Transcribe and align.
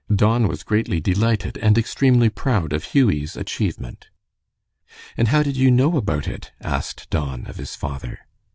Don 0.11 0.47
was 0.47 0.63
greatly 0.63 0.99
delighted, 0.99 1.59
and 1.59 1.77
extremely 1.77 2.27
proud 2.27 2.73
of 2.73 2.85
Hughie's 2.85 3.37
achievement. 3.37 4.07
"And 5.15 5.27
how 5.27 5.43
did 5.43 5.55
you 5.55 5.69
know 5.69 5.95
about 5.95 6.27
it?" 6.27 6.51
asked 6.59 7.07
Don 7.11 7.45
of 7.45 7.57
his 7.57 7.75
father. 7.75 8.21